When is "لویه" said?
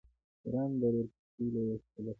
1.53-1.75